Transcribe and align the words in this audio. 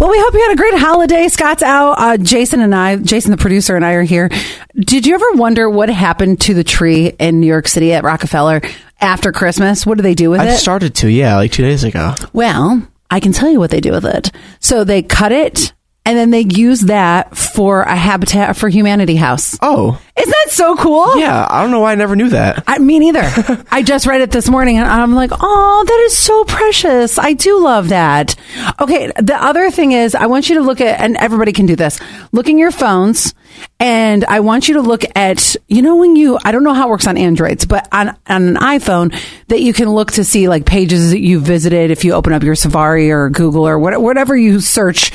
Well, 0.00 0.08
we 0.08 0.18
hope 0.18 0.32
you 0.32 0.40
had 0.40 0.52
a 0.52 0.56
great 0.56 0.78
holiday. 0.78 1.28
Scott's 1.28 1.62
out. 1.62 1.92
Uh, 1.98 2.16
Jason 2.16 2.62
and 2.62 2.74
I, 2.74 2.96
Jason, 2.96 3.32
the 3.32 3.36
producer, 3.36 3.76
and 3.76 3.84
I 3.84 3.92
are 3.92 4.02
here. 4.02 4.30
Did 4.74 5.04
you 5.04 5.14
ever 5.14 5.32
wonder 5.32 5.68
what 5.68 5.90
happened 5.90 6.40
to 6.40 6.54
the 6.54 6.64
tree 6.64 7.08
in 7.18 7.38
New 7.38 7.46
York 7.46 7.68
City 7.68 7.92
at 7.92 8.02
Rockefeller 8.02 8.62
after 9.02 9.30
Christmas? 9.30 9.84
What 9.84 9.98
do 9.98 10.02
they 10.02 10.14
do 10.14 10.30
with 10.30 10.40
it? 10.40 10.44
I 10.44 10.54
it? 10.54 10.56
started 10.56 10.94
to, 10.96 11.08
yeah, 11.10 11.36
like 11.36 11.52
two 11.52 11.64
days 11.64 11.84
ago. 11.84 12.14
Well, 12.32 12.82
I 13.10 13.20
can 13.20 13.32
tell 13.32 13.50
you 13.50 13.58
what 13.58 13.70
they 13.70 13.82
do 13.82 13.92
with 13.92 14.06
it. 14.06 14.30
So 14.58 14.84
they 14.84 15.02
cut 15.02 15.32
it 15.32 15.74
and 16.06 16.16
then 16.16 16.30
they 16.30 16.40
use 16.48 16.80
that 16.82 17.36
for 17.36 17.82
a 17.82 17.94
Habitat 17.94 18.56
for 18.56 18.68
Humanity 18.68 19.16
house. 19.16 19.56
Oh, 19.60 20.00
Isn't 20.16 20.30
that 20.30 20.50
so 20.50 20.74
cool? 20.76 21.18
yeah. 21.18 21.46
I 21.48 21.62
don't 21.62 21.70
know 21.70 21.80
why 21.80 21.92
I 21.92 21.94
never 21.94 22.16
knew 22.16 22.30
that. 22.30 22.64
I, 22.66 22.78
me 22.78 22.98
neither. 22.98 23.22
I 23.70 23.82
just 23.82 24.06
read 24.06 24.20
it 24.22 24.30
this 24.30 24.48
morning 24.48 24.78
and 24.78 24.86
I'm 24.86 25.14
like, 25.14 25.30
oh, 25.32 25.84
that 25.86 26.00
is 26.06 26.16
so 26.16 26.44
precious. 26.44 27.18
I 27.18 27.34
do 27.34 27.62
love 27.62 27.90
that. 27.90 28.34
Okay. 28.80 29.12
The 29.20 29.36
other 29.40 29.70
thing 29.70 29.92
is, 29.92 30.14
I 30.14 30.26
want 30.26 30.48
you 30.48 30.56
to 30.56 30.62
look 30.62 30.80
at, 30.80 31.00
and 31.00 31.16
everybody 31.18 31.52
can 31.52 31.66
do 31.66 31.76
this, 31.76 32.00
look 32.32 32.48
in 32.48 32.56
your 32.58 32.70
phones. 32.72 33.34
And 33.78 34.24
I 34.24 34.40
want 34.40 34.68
you 34.68 34.74
to 34.74 34.80
look 34.80 35.02
at, 35.16 35.54
you 35.68 35.82
know, 35.82 35.96
when 35.96 36.16
you, 36.16 36.38
I 36.44 36.50
don't 36.52 36.64
know 36.64 36.72
how 36.72 36.86
it 36.86 36.90
works 36.90 37.06
on 37.06 37.18
Androids, 37.18 37.66
but 37.66 37.86
on, 37.92 38.08
on 38.26 38.48
an 38.48 38.54
iPhone 38.56 39.14
that 39.48 39.60
you 39.60 39.72
can 39.74 39.90
look 39.90 40.12
to 40.12 40.24
see 40.24 40.48
like 40.48 40.64
pages 40.64 41.10
that 41.10 41.20
you 41.20 41.40
visited 41.40 41.90
if 41.90 42.04
you 42.04 42.14
open 42.14 42.32
up 42.32 42.42
your 42.42 42.54
Safari 42.54 43.10
or 43.10 43.28
Google 43.28 43.66
or 43.68 43.78
what, 43.78 44.00
whatever 44.00 44.34
you 44.36 44.60
search 44.60 45.12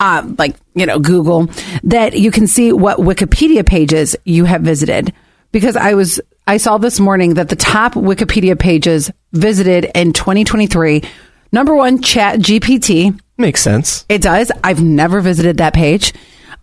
uh, 0.00 0.22
like 0.38 0.56
you 0.74 0.86
know 0.86 0.98
Google 0.98 1.48
that 1.84 2.14
you 2.14 2.30
can 2.30 2.46
see 2.46 2.72
what 2.72 2.98
Wikipedia 2.98 3.64
pages 3.66 4.16
you 4.24 4.44
have 4.44 4.62
visited 4.62 5.12
because 5.52 5.76
I 5.76 5.94
was 5.94 6.20
I 6.46 6.56
saw 6.58 6.78
this 6.78 7.00
morning 7.00 7.34
that 7.34 7.48
the 7.48 7.56
top 7.56 7.94
Wikipedia 7.94 8.58
pages 8.58 9.10
visited 9.32 9.90
in 9.94 10.12
2023 10.12 11.02
number 11.52 11.74
1 11.74 11.98
ChatGPT 12.02 13.18
Makes 13.38 13.62
sense. 13.62 14.04
it 14.08 14.22
does 14.22 14.50
I've 14.62 14.82
never 14.82 15.20
visited 15.20 15.58
that 15.58 15.74
page 15.74 16.12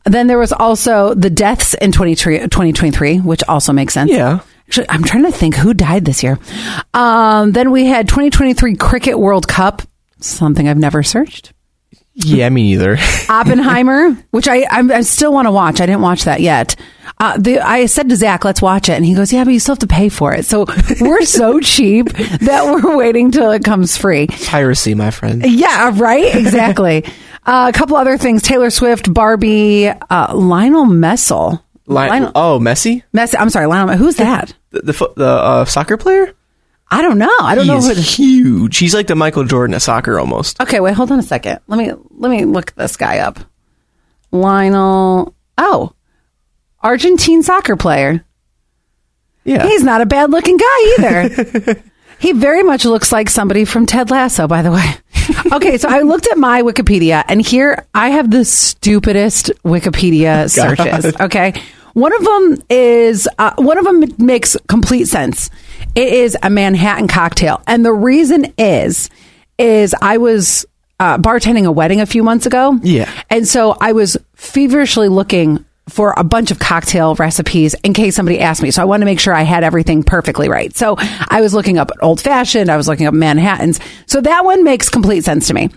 then 0.05 0.27
there 0.27 0.39
was 0.39 0.51
also 0.51 1.13
the 1.13 1.29
deaths 1.29 1.73
in 1.75 1.91
2023 1.91 3.19
which 3.19 3.43
also 3.47 3.71
makes 3.73 3.93
sense 3.93 4.11
Yeah. 4.11 4.39
Actually, 4.67 4.89
I'm 4.89 5.03
trying 5.03 5.23
to 5.25 5.31
think 5.33 5.55
who 5.55 5.73
died 5.73 6.05
this 6.05 6.23
year. 6.23 6.39
Um, 6.93 7.51
then 7.51 7.71
we 7.71 7.87
had 7.87 8.07
2023 8.07 8.77
Cricket 8.77 9.19
World 9.19 9.45
Cup, 9.45 9.81
something 10.21 10.69
I've 10.69 10.77
never 10.77 11.03
searched. 11.03 11.51
Yeah, 12.13 12.49
me 12.49 12.63
neither. 12.63 12.97
Oppenheimer, 13.29 14.11
which 14.31 14.47
I 14.47 14.65
I'm, 14.69 14.91
I 14.91 15.01
still 15.01 15.31
want 15.31 15.47
to 15.47 15.51
watch. 15.51 15.79
I 15.79 15.85
didn't 15.85 16.01
watch 16.01 16.25
that 16.25 16.41
yet. 16.41 16.75
Uh, 17.19 17.37
the, 17.37 17.59
I 17.59 17.85
said 17.85 18.09
to 18.09 18.15
Zach, 18.15 18.43
"Let's 18.43 18.61
watch 18.61 18.89
it," 18.89 18.93
and 18.93 19.05
he 19.05 19.13
goes, 19.13 19.31
"Yeah, 19.31 19.43
but 19.43 19.51
you 19.51 19.59
still 19.59 19.75
have 19.75 19.79
to 19.79 19.87
pay 19.87 20.09
for 20.09 20.33
it." 20.33 20.45
So 20.45 20.65
we're 21.01 21.23
so 21.23 21.59
cheap 21.59 22.09
that 22.13 22.65
we're 22.65 22.97
waiting 22.97 23.31
till 23.31 23.51
it 23.51 23.63
comes 23.63 23.95
free. 23.95 24.27
Piracy, 24.27 24.93
my 24.93 25.11
friend. 25.11 25.45
Yeah, 25.45 25.91
right. 25.95 26.35
Exactly. 26.35 27.05
uh, 27.45 27.71
a 27.73 27.77
couple 27.77 27.95
other 27.95 28.17
things: 28.17 28.41
Taylor 28.41 28.69
Swift, 28.69 29.13
Barbie, 29.13 29.87
uh, 29.87 30.35
Lionel 30.35 30.85
Messel. 30.85 31.63
Li- 31.87 31.95
Lionel 31.95 32.31
oh, 32.35 32.59
Messi, 32.59 33.03
Messi. 33.13 33.35
I'm 33.39 33.49
sorry, 33.49 33.67
Lionel. 33.67 33.97
Who's 33.97 34.15
that? 34.17 34.53
the 34.71 34.81
the, 34.81 35.13
the 35.15 35.27
uh, 35.27 35.65
soccer 35.65 35.97
player. 35.97 36.33
I 36.93 37.01
don't 37.01 37.17
know. 37.17 37.33
I 37.39 37.55
don't 37.55 37.67
know 37.67 37.75
He's 37.75 37.85
who. 37.85 37.91
It 37.91 37.97
is. 37.97 38.15
huge. 38.15 38.77
He's 38.77 38.93
like 38.93 39.07
the 39.07 39.15
Michael 39.15 39.45
Jordan 39.45 39.73
of 39.73 39.81
soccer 39.81 40.19
almost. 40.19 40.59
Okay, 40.59 40.81
wait, 40.81 40.93
hold 40.93 41.11
on 41.11 41.19
a 41.19 41.23
second. 41.23 41.59
Let 41.67 41.77
me 41.77 41.93
let 42.11 42.29
me 42.29 42.43
look 42.43 42.75
this 42.75 42.97
guy 42.97 43.19
up. 43.19 43.39
Lionel. 44.31 45.33
Oh, 45.57 45.93
Argentine 46.81 47.43
soccer 47.43 47.75
player. 47.75 48.25
Yeah. 49.43 49.65
He's 49.65 49.83
not 49.83 50.01
a 50.01 50.05
bad 50.05 50.31
looking 50.31 50.57
guy 50.57 50.95
either. 50.99 51.83
he 52.19 52.33
very 52.33 52.63
much 52.63 52.85
looks 52.85 53.11
like 53.11 53.29
somebody 53.29 53.65
from 53.65 53.85
Ted 53.85 54.11
Lasso, 54.11 54.47
by 54.47 54.61
the 54.61 54.71
way. 54.71 54.93
okay, 55.55 55.77
so 55.77 55.89
I 55.89 56.01
looked 56.01 56.27
at 56.27 56.37
my 56.37 56.61
Wikipedia, 56.61 57.23
and 57.27 57.41
here 57.41 57.85
I 57.93 58.09
have 58.09 58.31
the 58.31 58.45
stupidest 58.45 59.51
Wikipedia 59.63 60.49
searches. 60.49 61.13
Okay. 61.19 61.53
One 61.93 62.15
of 62.15 62.23
them 62.23 62.63
is 62.69 63.27
uh, 63.37 63.53
one 63.57 63.77
of 63.77 63.83
them 63.83 64.03
makes 64.17 64.55
complete 64.67 65.05
sense. 65.05 65.49
It 65.95 66.13
is 66.13 66.37
a 66.41 66.49
Manhattan 66.49 67.07
cocktail, 67.07 67.61
and 67.67 67.85
the 67.85 67.93
reason 67.93 68.53
is 68.57 69.09
is 69.57 69.93
I 70.01 70.17
was 70.17 70.65
uh, 70.99 71.17
bartending 71.17 71.65
a 71.65 71.71
wedding 71.71 72.01
a 72.01 72.05
few 72.05 72.23
months 72.23 72.45
ago. 72.45 72.79
Yeah. 72.81 73.11
And 73.29 73.47
so 73.47 73.75
I 73.79 73.91
was 73.91 74.17
feverishly 74.35 75.07
looking 75.07 75.65
for 75.89 76.13
a 76.15 76.23
bunch 76.23 76.51
of 76.51 76.59
cocktail 76.59 77.15
recipes 77.15 77.73
in 77.83 77.93
case 77.93 78.15
somebody 78.15 78.39
asked 78.39 78.61
me. 78.61 78.71
So 78.71 78.81
I 78.81 78.85
wanted 78.85 79.01
to 79.01 79.05
make 79.05 79.19
sure 79.19 79.33
I 79.33 79.41
had 79.41 79.63
everything 79.63 80.03
perfectly 80.03 80.47
right. 80.47 80.75
So 80.75 80.95
I 80.99 81.41
was 81.41 81.53
looking 81.53 81.77
up 81.77 81.91
old 82.01 82.21
fashioned, 82.21 82.69
I 82.69 82.77
was 82.77 82.87
looking 82.87 83.07
up 83.07 83.13
Manhattans. 83.13 83.79
So 84.05 84.21
that 84.21 84.45
one 84.45 84.63
makes 84.63 84.89
complete 84.89 85.23
sense 85.23 85.47
to 85.47 85.53
me. 85.53 85.69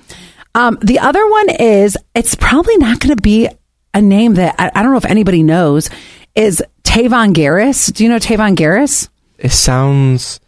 Um, 0.54 0.78
the 0.82 1.00
other 1.00 1.26
one 1.28 1.50
is 1.50 1.96
it's 2.14 2.34
probably 2.34 2.76
not 2.76 3.00
going 3.00 3.16
to 3.16 3.20
be 3.20 3.48
a 3.92 4.00
name 4.00 4.34
that 4.34 4.54
I, 4.58 4.70
I 4.74 4.82
don't 4.82 4.92
know 4.92 4.98
if 4.98 5.04
anybody 5.04 5.42
knows 5.42 5.90
is 6.34 6.62
Tavon 6.84 7.32
Garris. 7.32 7.92
Do 7.92 8.04
you 8.04 8.10
know 8.10 8.18
Tavon 8.18 8.56
Garris? 8.56 9.08
It 9.38 9.52
sounds. 9.52 10.40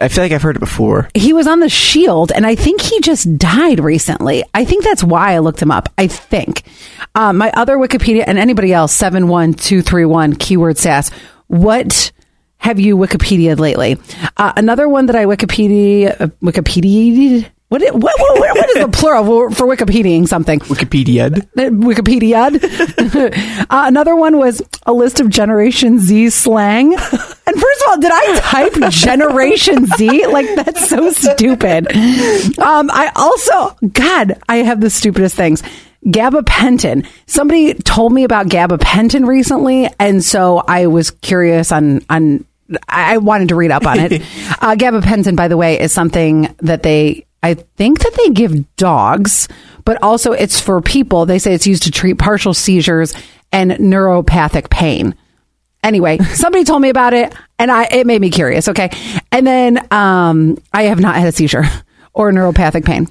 I 0.00 0.08
feel 0.08 0.24
like 0.24 0.32
I've 0.32 0.42
heard 0.42 0.56
it 0.56 0.60
before. 0.60 1.08
he 1.14 1.32
was 1.32 1.46
on 1.46 1.60
the 1.60 1.68
shield 1.68 2.32
and 2.32 2.44
i 2.44 2.54
think 2.56 2.80
he 2.80 3.00
just 3.00 3.38
died 3.38 3.78
recently 3.78 4.42
i 4.52 4.64
think 4.64 4.82
that's 4.82 5.04
why 5.04 5.32
i 5.34 5.38
looked 5.38 5.62
him 5.62 5.70
up 5.70 5.88
i 5.96 6.06
think 6.08 6.64
um, 7.14 7.36
my 7.38 7.50
other 7.52 7.76
wikipedia 7.78 8.24
and 8.26 8.36
anybody 8.36 8.72
else 8.72 8.92
71231 8.92 10.34
keyword 10.34 10.78
sass 10.78 11.10
what 11.46 12.10
have 12.58 12.80
you 12.80 12.96
wikipedia 12.96 13.56
lately 13.58 13.96
uh, 14.36 14.52
another 14.56 14.88
one 14.88 15.06
that 15.06 15.16
i 15.16 15.24
wikipedia 15.26 16.20
uh, 16.20 16.26
wikipedia 16.42 17.48
what, 17.82 17.94
what, 17.94 18.38
what, 18.38 18.56
what 18.56 18.70
is 18.70 18.84
the 18.84 18.88
plural 18.88 19.50
for 19.50 19.66
Wikipediaing 19.66 20.28
something? 20.28 20.60
Wikipedia. 20.60 21.30
Wikipedia. 21.54 23.66
uh, 23.70 23.84
another 23.86 24.14
one 24.14 24.38
was 24.38 24.62
a 24.86 24.92
list 24.92 25.20
of 25.20 25.28
Generation 25.28 25.98
Z 25.98 26.30
slang. 26.30 26.94
And 26.94 27.60
first 27.60 27.82
of 27.82 27.88
all, 27.88 27.98
did 27.98 28.10
I 28.12 28.40
type 28.40 28.92
Generation 28.92 29.86
Z? 29.86 30.26
Like, 30.26 30.54
that's 30.54 30.88
so 30.88 31.10
stupid. 31.10 31.88
Um, 32.58 32.90
I 32.90 33.10
also, 33.16 33.76
God, 33.88 34.40
I 34.48 34.58
have 34.58 34.80
the 34.80 34.90
stupidest 34.90 35.34
things. 35.34 35.62
Gabapentin. 36.06 37.06
Somebody 37.26 37.74
told 37.74 38.12
me 38.12 38.24
about 38.24 38.46
gabapentin 38.46 39.26
recently, 39.26 39.88
and 39.98 40.22
so 40.22 40.58
I 40.58 40.86
was 40.86 41.10
curious 41.10 41.72
on 41.72 42.02
on. 42.10 42.44
I 42.88 43.18
wanted 43.18 43.48
to 43.48 43.54
read 43.54 43.70
up 43.70 43.86
on 43.86 44.00
it. 44.00 44.12
uh, 44.60 44.74
gabapentin, 44.74 45.36
by 45.36 45.48
the 45.48 45.56
way, 45.56 45.80
is 45.80 45.92
something 45.92 46.54
that 46.58 46.82
they 46.82 47.26
I 47.44 47.52
think 47.52 47.98
that 47.98 48.14
they 48.14 48.30
give 48.30 48.74
dogs, 48.76 49.48
but 49.84 50.02
also 50.02 50.32
it's 50.32 50.58
for 50.58 50.80
people. 50.80 51.26
They 51.26 51.38
say 51.38 51.52
it's 51.52 51.66
used 51.66 51.82
to 51.82 51.90
treat 51.90 52.14
partial 52.14 52.54
seizures 52.54 53.12
and 53.52 53.72
neuropathic 53.72 54.70
pain. 54.70 55.14
Anyway, 55.82 56.16
somebody 56.32 56.64
told 56.64 56.80
me 56.80 56.88
about 56.88 57.12
it 57.12 57.34
and 57.58 57.70
I 57.70 57.84
it 57.84 58.06
made 58.06 58.22
me 58.22 58.30
curious, 58.30 58.68
okay? 58.68 58.88
And 59.30 59.46
then 59.46 59.86
um 59.92 60.56
I 60.72 60.84
have 60.84 61.00
not 61.00 61.16
had 61.16 61.28
a 61.28 61.32
seizure 61.32 61.64
or 62.14 62.32
neuropathic 62.32 62.86
pain. 62.86 63.08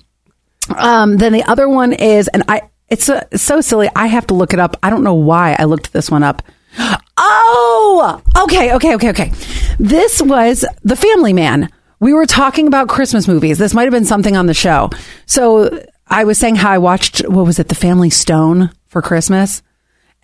Um 0.76 1.18
then 1.18 1.32
the 1.32 1.44
other 1.44 1.70
one 1.70 1.94
is 1.94 2.28
and 2.28 2.44
I 2.48 2.64
it's 2.90 3.10
uh 3.10 3.26
so 3.38 3.62
silly. 3.62 3.88
I 3.96 4.08
have 4.08 4.26
to 4.28 4.34
look 4.34 4.52
it 4.52 4.60
up. 4.60 4.78
I 4.82 4.90
don't 4.90 5.04
know 5.04 5.14
why 5.14 5.56
I 5.60 5.66
looked 5.66 5.94
this 5.94 6.10
one 6.10 6.24
up. 6.24 6.42
Oh, 7.16 8.22
okay, 8.36 8.74
okay, 8.74 8.96
okay, 8.96 9.10
okay. 9.10 9.32
This 9.78 10.20
was 10.20 10.66
The 10.82 10.96
Family 10.96 11.32
Man. 11.32 11.70
We 12.04 12.12
were 12.12 12.26
talking 12.26 12.68
about 12.68 12.90
Christmas 12.90 13.30
movies. 13.30 13.58
This 13.58 13.74
might 13.74 13.84
have 13.84 13.94
been 13.94 14.04
something 14.04 14.36
on 14.36 14.46
the 14.46 14.54
show. 14.54 14.90
So 15.26 15.86
I 16.06 16.26
was 16.26 16.38
saying 16.38 16.58
how 16.58 16.70
I 16.70 16.78
watched, 16.78 17.22
what 17.30 17.46
was 17.46 17.60
it, 17.60 17.70
The 17.70 17.76
Family 17.76 18.10
Stone 18.10 18.72
for 18.88 19.02
Christmas? 19.02 19.64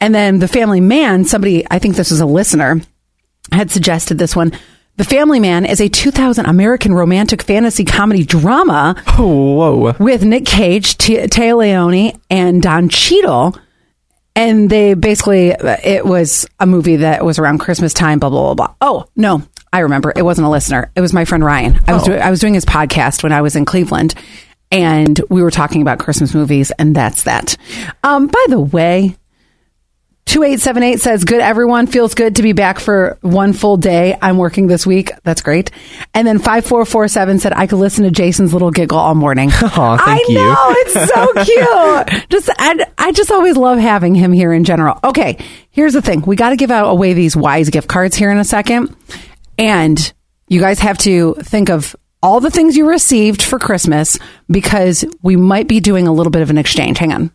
And 0.02 0.14
then 0.14 0.40
The 0.40 0.50
Family 0.50 0.82
Man, 0.82 1.24
somebody, 1.24 1.66
I 1.72 1.80
think 1.80 1.96
this 1.96 2.12
was 2.12 2.20
a 2.20 2.26
listener, 2.26 2.82
had 3.54 3.72
suggested 3.72 4.18
this 4.18 4.36
one. 4.36 4.52
The 4.98 5.06
Family 5.06 5.40
Man 5.40 5.66
is 5.66 5.80
a 5.80 5.88
2000 5.88 6.48
American 6.48 6.94
romantic 6.94 7.44
fantasy 7.44 7.86
comedy 7.86 8.26
drama 8.26 9.02
whoa. 9.18 9.96
with 10.02 10.26
Nick 10.26 10.46
Cage, 10.46 10.98
T- 10.98 11.16
Téa 11.16 11.56
Leoni, 11.56 12.14
and 12.30 12.62
Don 12.62 12.90
Cheadle. 12.90 13.56
And 14.36 14.70
they 14.70 14.96
basically, 14.96 15.52
it 15.52 16.06
was 16.06 16.46
a 16.60 16.66
movie 16.66 16.98
that 16.98 17.24
was 17.24 17.40
around 17.40 17.60
Christmas 17.60 17.94
time, 17.94 18.20
blah, 18.20 18.30
blah, 18.30 18.54
blah, 18.54 18.68
blah. 18.68 18.76
Oh, 18.82 19.06
no, 19.16 19.44
I 19.72 19.80
remember. 19.80 20.12
It 20.16 20.24
wasn't 20.24 20.48
a 20.48 20.50
listener. 20.50 20.92
It 20.96 21.02
was 21.02 21.14
my 21.14 21.26
friend 21.26 21.44
Ryan. 21.44 21.80
I 21.88 21.94
was, 21.94 22.04
doing, 22.04 22.22
I 22.22 22.30
was 22.30 22.40
doing 22.40 22.54
his 22.54 22.66
podcast 22.66 23.24
when 23.24 23.32
I 23.32 23.42
was 23.42 23.56
in 23.56 23.66
Cleveland 23.66 24.16
and 24.72 25.20
we 25.30 25.42
were 25.42 25.52
talking 25.52 25.82
about 25.82 26.00
Christmas 26.00 26.34
movies 26.34 26.72
and 26.80 26.96
that's 26.96 27.24
that. 27.24 27.56
Um, 28.04 28.28
by 28.28 28.46
the 28.50 28.60
way, 28.60 29.16
2878 30.26 31.00
says, 31.00 31.24
Good, 31.24 31.42
everyone. 31.42 31.88
Feels 31.88 32.14
good 32.14 32.36
to 32.36 32.44
be 32.44 32.54
back 32.54 32.80
for 32.80 33.18
one 33.22 33.52
full 33.52 33.78
day. 33.78 34.16
I'm 34.22 34.38
working 34.38 34.68
this 34.68 34.86
week. 34.86 35.12
That's 35.24 35.42
great. 35.42 35.72
And 36.14 36.28
then 36.28 36.38
5447 36.38 37.40
said, 37.40 37.54
I 37.54 37.66
could 37.66 37.80
listen 37.80 38.04
to 38.04 38.12
Jason's 38.12 38.54
little 38.54 38.70
giggle 38.70 39.00
all 39.00 39.16
morning. 39.16 39.50
Thank 39.52 39.72
I 39.74 40.24
you. 40.28 40.36
know. 40.36 40.56
It's 40.78 40.94
so 41.12 41.34
cute. 42.14 42.30
just, 42.30 42.48
I, 42.60 42.86
I 43.00 43.12
just 43.12 43.32
always 43.32 43.58
love 43.58 43.80
having 43.80 44.14
him 44.14 44.32
here 44.32 44.54
in 44.54 44.66
general. 44.66 45.00
Okay. 45.04 45.44
Here's 45.72 45.94
the 45.94 46.02
thing 46.02 46.22
we 46.22 46.36
got 46.36 46.52
to 46.52 46.58
give 46.58 46.70
out 46.70 46.90
away 46.92 47.14
these 47.14 47.36
wise 47.36 47.72
gift 47.72 47.88
cards 47.88 48.16
here 48.16 48.30
in 48.30 48.38
a 48.38 48.46
second. 48.46 48.96
And 49.60 50.14
you 50.48 50.60
guys 50.60 50.80
have 50.80 50.98
to 51.00 51.36
think 51.36 51.70
of 51.70 51.96
all 52.24 52.40
the 52.40 52.50
things 52.50 52.76
you 52.76 52.88
received 52.88 53.42
for 53.42 53.60
Christmas 53.60 54.18
because 54.50 55.06
we 55.22 55.36
might 55.36 55.68
be 55.68 55.80
doing 55.80 56.08
a 56.08 56.14
little 56.14 56.32
bit 56.32 56.42
of 56.42 56.50
an 56.50 56.58
exchange. 56.58 56.98
Hang 56.98 57.14
on. 57.14 57.32